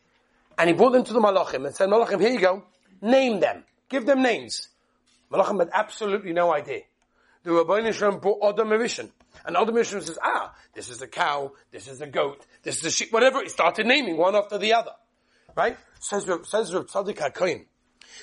And 0.57 0.69
he 0.69 0.75
brought 0.75 0.91
them 0.91 1.03
to 1.03 1.13
the 1.13 1.19
Malachim 1.19 1.65
and 1.65 1.75
said, 1.75 1.89
Malachim, 1.89 2.21
here 2.21 2.31
you 2.31 2.39
go. 2.39 2.63
Name 3.01 3.39
them. 3.39 3.63
Give 3.89 4.05
them 4.05 4.21
names. 4.21 4.69
Malachim 5.31 5.59
had 5.59 5.69
absolutely 5.73 6.31
no 6.31 6.53
idea. 6.53 6.81
The 7.43 7.51
Rabbi 7.51 7.91
Shalom 7.91 8.19
brought 8.19 8.53
Adam 8.53 8.69
Arishan. 8.69 9.09
And 9.45 9.57
Adam 9.57 9.75
Arishan 9.75 10.01
says, 10.01 10.17
ah, 10.23 10.55
this 10.73 10.89
is 10.89 11.01
a 11.01 11.07
cow, 11.07 11.51
this 11.71 11.87
is 11.87 11.99
a 12.01 12.07
goat, 12.07 12.45
this 12.61 12.77
is 12.77 12.85
a 12.85 12.91
sheep, 12.91 13.11
whatever. 13.11 13.41
He 13.41 13.49
started 13.49 13.85
naming 13.85 14.15
one 14.15 14.35
after 14.35 14.57
the 14.57 14.73
other. 14.73 14.91
Right? 15.55 15.77
Says, 15.99 16.29
says 16.43 16.73
Rav 16.73 16.87
Tzadok 16.87 17.17
HaKohen, 17.17 17.65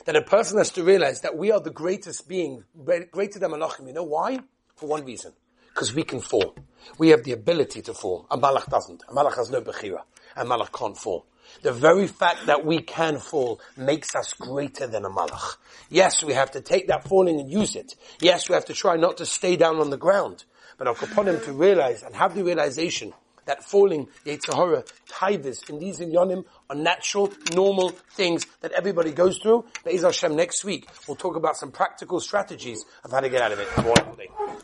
that 0.07 0.17
a 0.17 0.23
person 0.23 0.59
has 0.59 0.71
to 0.71 0.85
realize 0.85 1.21
that 1.21 1.37
we 1.37 1.53
are 1.53 1.61
the 1.61 1.71
greatest 1.71 2.29
being, 2.29 2.65
greater 3.11 3.39
than 3.39 3.51
Malachim. 3.51 3.87
You 3.89 3.93
know 3.93 4.05
why? 4.05 4.39
For 4.77 4.89
one 4.89 5.05
reason. 5.05 5.33
Because 5.81 5.95
we 5.95 6.03
can 6.03 6.21
fall. 6.21 6.55
We 6.99 7.09
have 7.09 7.25
the 7.25 7.33
ability 7.33 7.81
to 7.81 7.95
fall. 7.95 8.27
A 8.31 8.37
Malach 8.37 8.69
doesn't. 8.69 9.03
A 9.09 9.15
Malach 9.15 9.37
has 9.37 9.51
no 9.51 9.63
Bechira. 9.63 10.03
A 10.37 10.45
Malach 10.45 10.71
can't 10.79 10.95
fall. 10.95 11.25
The 11.63 11.73
very 11.73 12.07
fact 12.07 12.45
that 12.45 12.67
we 12.67 12.83
can 12.83 13.17
fall 13.17 13.63
makes 13.79 14.15
us 14.15 14.35
greater 14.35 14.87
than 14.87 15.07
a 15.07 15.09
Malach. 15.09 15.57
Yes, 15.89 16.23
we 16.23 16.35
have 16.35 16.51
to 16.51 16.61
take 16.61 16.89
that 16.89 17.09
falling 17.09 17.41
and 17.41 17.51
use 17.51 17.77
it. 17.77 17.95
Yes, 18.21 18.47
we 18.47 18.57
have 18.57 18.67
to 18.67 18.75
try 18.75 18.97
not 18.97 19.17
to 19.17 19.25
stay 19.25 19.57
down 19.57 19.79
on 19.79 19.89
the 19.89 19.97
ground. 19.97 20.45
But 20.77 20.87
I'll 20.87 20.93
upon 20.93 21.29
him 21.29 21.41
to 21.45 21.53
realize 21.55 22.03
and 22.03 22.15
have 22.15 22.35
the 22.35 22.45
realization 22.45 23.15
that 23.47 23.65
falling 23.65 24.09
Hara, 24.27 24.85
Taivas, 25.09 25.71
in 25.71 25.79
these 25.79 26.01
inyanim 26.01 26.45
are 26.69 26.77
natural, 26.77 27.33
normal 27.55 27.89
things 27.89 28.45
that 28.61 28.73
everybody 28.73 29.13
goes 29.13 29.39
through. 29.39 29.65
Be'ez 29.83 30.03
Hashem 30.03 30.37
next 30.37 30.63
week, 30.63 30.91
we'll 31.09 31.17
talk 31.17 31.37
about 31.37 31.57
some 31.57 31.73
practical 31.73 32.21
strategies 32.21 32.85
of 33.03 33.13
how 33.13 33.21
to 33.21 33.31
get 33.31 33.41
out 33.41 33.53
of 33.53 33.59
it. 33.59 34.51